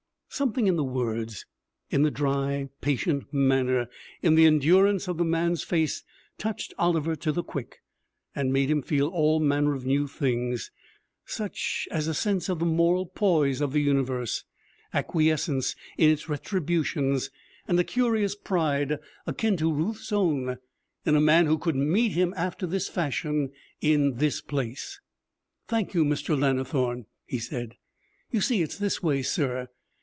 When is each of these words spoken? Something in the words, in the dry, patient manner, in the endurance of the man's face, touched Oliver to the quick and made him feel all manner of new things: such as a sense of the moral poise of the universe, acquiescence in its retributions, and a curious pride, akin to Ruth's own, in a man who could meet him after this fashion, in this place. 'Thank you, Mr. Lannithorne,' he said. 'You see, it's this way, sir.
Something 0.33 0.65
in 0.67 0.77
the 0.77 0.83
words, 0.85 1.45
in 1.89 2.03
the 2.03 2.09
dry, 2.09 2.69
patient 2.79 3.33
manner, 3.33 3.89
in 4.21 4.35
the 4.35 4.45
endurance 4.45 5.09
of 5.09 5.17
the 5.17 5.25
man's 5.25 5.61
face, 5.61 6.05
touched 6.37 6.73
Oliver 6.79 7.17
to 7.17 7.33
the 7.33 7.43
quick 7.43 7.81
and 8.33 8.53
made 8.53 8.71
him 8.71 8.81
feel 8.81 9.09
all 9.09 9.41
manner 9.41 9.73
of 9.73 9.85
new 9.85 10.07
things: 10.07 10.71
such 11.25 11.85
as 11.91 12.07
a 12.07 12.13
sense 12.13 12.47
of 12.47 12.59
the 12.59 12.65
moral 12.65 13.07
poise 13.07 13.59
of 13.59 13.73
the 13.73 13.81
universe, 13.81 14.45
acquiescence 14.93 15.75
in 15.97 16.09
its 16.09 16.29
retributions, 16.29 17.29
and 17.67 17.77
a 17.77 17.83
curious 17.83 18.33
pride, 18.33 18.99
akin 19.27 19.57
to 19.57 19.69
Ruth's 19.71 20.13
own, 20.13 20.59
in 21.05 21.17
a 21.17 21.21
man 21.21 21.45
who 21.45 21.57
could 21.57 21.75
meet 21.75 22.13
him 22.13 22.33
after 22.37 22.65
this 22.65 22.87
fashion, 22.87 23.51
in 23.81 24.15
this 24.15 24.39
place. 24.39 25.01
'Thank 25.67 25.93
you, 25.93 26.05
Mr. 26.05 26.39
Lannithorne,' 26.39 27.05
he 27.25 27.37
said. 27.37 27.75
'You 28.31 28.39
see, 28.39 28.61
it's 28.61 28.77
this 28.77 29.03
way, 29.03 29.23
sir. 29.23 29.67